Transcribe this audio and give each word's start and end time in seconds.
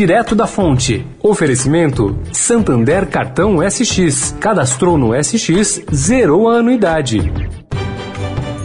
direto 0.00 0.34
da 0.34 0.46
fonte. 0.46 1.04
Oferecimento: 1.22 2.18
Santander 2.32 3.06
Cartão 3.06 3.58
SX. 3.60 4.34
Cadastrou 4.40 4.96
no 4.96 5.12
SX, 5.14 5.82
zerou 5.94 6.48
a 6.48 6.54
anuidade. 6.54 7.20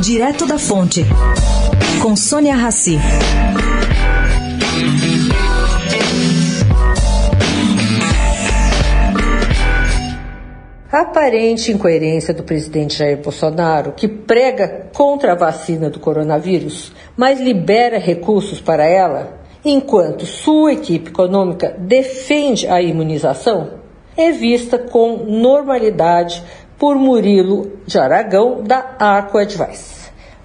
Direto 0.00 0.46
da 0.46 0.58
Fonte, 0.58 1.04
com 2.02 2.16
Sônia 2.16 2.54
Rassi. 2.54 2.98
A 10.90 11.02
aparente 11.02 11.70
incoerência 11.70 12.34
do 12.34 12.42
presidente 12.42 12.98
Jair 12.98 13.18
Bolsonaro, 13.18 13.92
que 13.92 14.08
prega 14.08 14.88
contra 14.92 15.32
a 15.32 15.36
vacina 15.36 15.88
do 15.88 16.00
coronavírus, 16.00 16.92
mas 17.16 17.40
libera 17.40 17.98
recursos 17.98 18.60
para 18.60 18.84
ela, 18.84 19.40
enquanto 19.64 20.26
sua 20.26 20.72
equipe 20.72 21.10
econômica 21.10 21.76
defende 21.78 22.66
a 22.66 22.82
imunização, 22.82 23.80
é 24.16 24.32
vista 24.32 24.78
com 24.78 25.24
normalidade 25.26 26.42
por 26.80 26.96
Murilo 26.96 27.70
de 27.86 27.98
Aragão, 27.98 28.62
da 28.62 28.96
Arco 28.98 29.36
Advice. 29.36 30.00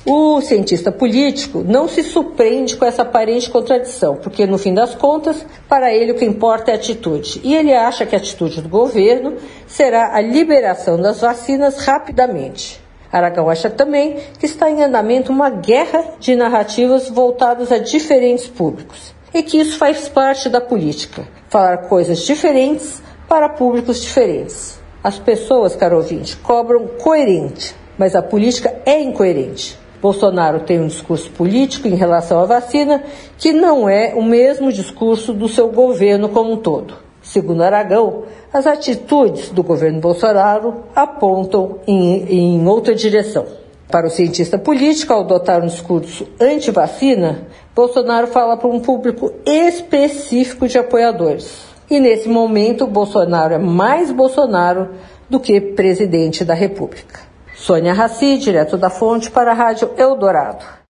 O 0.06 0.42
cientista 0.42 0.92
político 0.92 1.64
não 1.66 1.88
se 1.88 2.04
surpreende 2.04 2.76
com 2.76 2.84
essa 2.84 3.04
aparente 3.04 3.50
contradição, 3.50 4.18
porque 4.18 4.46
no 4.46 4.58
fim 4.58 4.74
das 4.74 4.94
contas, 4.94 5.46
para 5.70 5.94
ele 5.94 6.12
o 6.12 6.16
que 6.16 6.26
importa 6.26 6.72
é 6.72 6.74
a 6.74 6.78
atitude. 6.78 7.40
E 7.42 7.56
ele 7.56 7.74
acha 7.74 8.06
que 8.06 8.14
a 8.14 8.18
atitude 8.18 8.62
do 8.62 8.68
governo 8.68 9.36
será 9.66 10.14
a 10.14 10.20
liberação 10.20 11.02
das 11.02 11.22
vacinas 11.22 11.78
rapidamente. 11.78 12.82
Aragão 13.10 13.50
acha 13.50 13.70
também 13.70 14.18
que 14.38 14.46
está 14.46 14.70
em 14.70 14.84
andamento 14.84 15.32
uma 15.32 15.50
guerra 15.50 16.16
de 16.20 16.36
narrativas 16.36 17.10
voltadas 17.10 17.72
a 17.72 17.78
diferentes 17.78 18.46
públicos 18.46 19.16
e 19.34 19.42
que 19.42 19.58
isso 19.58 19.78
faz 19.78 20.10
parte 20.10 20.50
da 20.50 20.60
política, 20.60 21.26
falar 21.48 21.88
coisas 21.88 22.20
diferentes 22.20 23.02
para 23.26 23.48
públicos 23.48 24.02
diferentes. 24.02 24.84
As 25.06 25.20
pessoas, 25.20 25.76
caro 25.76 25.98
ouvinte, 25.98 26.36
cobram 26.36 26.88
coerente, 26.88 27.76
mas 27.96 28.16
a 28.16 28.24
política 28.24 28.74
é 28.88 29.00
incoerente. 29.00 29.78
Bolsonaro 30.02 30.62
tem 30.62 30.82
um 30.82 30.88
discurso 30.88 31.30
político 31.30 31.88
em 31.88 31.94
relação 31.94 32.40
à 32.40 32.46
vacina 32.48 33.04
que 33.38 33.54
não 33.54 33.88
é 33.88 34.16
o 34.16 34.24
mesmo 34.24 34.74
discurso 34.74 35.32
do 35.32 35.48
seu 35.48 35.68
governo 35.68 36.30
como 36.30 36.54
um 36.54 36.58
todo. 36.58 36.96
Segundo 37.22 37.62
Aragão, 37.62 38.24
as 38.52 38.66
atitudes 38.66 39.50
do 39.50 39.62
governo 39.62 40.02
Bolsonaro 40.02 40.86
apontam 40.96 41.78
em, 41.86 42.58
em 42.58 42.68
outra 42.68 42.96
direção. 42.96 43.46
Para 43.88 44.08
o 44.08 44.10
cientista 44.10 44.58
político, 44.58 45.14
ao 45.14 45.22
adotar 45.22 45.62
um 45.62 45.68
discurso 45.68 46.26
anti-vacina, 46.42 47.48
Bolsonaro 47.76 48.26
fala 48.26 48.58
para 48.58 48.70
um 48.70 48.80
público 48.80 49.32
específico 49.46 50.68
de 50.68 50.80
apoiadores. 50.80 51.75
E 51.90 52.00
nesse 52.00 52.28
momento, 52.28 52.88
Bolsonaro 52.88 53.54
é 53.54 53.58
mais 53.58 54.12
Bolsonaro 54.12 54.90
do 55.30 55.40
que 55.40 55.60
presidente 55.62 56.44
da 56.44 56.54
República. 56.54 57.20
Sônia 57.56 57.94
Raci, 57.94 58.38
direto 58.38 58.78
da 58.78 58.90
fonte 58.90 59.32
para 59.32 59.52
a 59.52 59.54
Rádio 59.54 59.92
Eldorado. 59.98 60.66